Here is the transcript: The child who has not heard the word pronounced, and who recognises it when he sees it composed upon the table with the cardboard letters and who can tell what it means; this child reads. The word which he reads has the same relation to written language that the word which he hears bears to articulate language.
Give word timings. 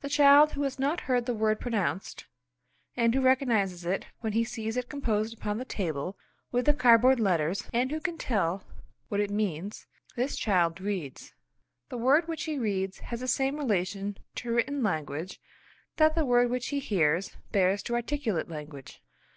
The 0.00 0.08
child 0.08 0.54
who 0.54 0.62
has 0.64 0.80
not 0.80 1.02
heard 1.02 1.26
the 1.26 1.32
word 1.32 1.60
pronounced, 1.60 2.26
and 2.96 3.14
who 3.14 3.20
recognises 3.20 3.84
it 3.84 4.04
when 4.18 4.32
he 4.32 4.42
sees 4.42 4.76
it 4.76 4.88
composed 4.88 5.32
upon 5.32 5.58
the 5.58 5.64
table 5.64 6.16
with 6.50 6.64
the 6.66 6.74
cardboard 6.74 7.20
letters 7.20 7.70
and 7.72 7.92
who 7.92 8.00
can 8.00 8.18
tell 8.18 8.64
what 9.06 9.20
it 9.20 9.30
means; 9.30 9.86
this 10.16 10.34
child 10.36 10.80
reads. 10.80 11.34
The 11.88 11.96
word 11.98 12.26
which 12.26 12.42
he 12.46 12.58
reads 12.58 12.98
has 12.98 13.20
the 13.20 13.28
same 13.28 13.56
relation 13.56 14.18
to 14.38 14.50
written 14.52 14.82
language 14.82 15.40
that 15.98 16.16
the 16.16 16.26
word 16.26 16.50
which 16.50 16.70
he 16.70 16.80
hears 16.80 17.36
bears 17.52 17.80
to 17.84 17.94
articulate 17.94 18.48
language. 18.48 19.00